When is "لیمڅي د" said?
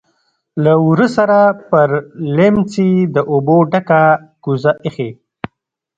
2.35-3.17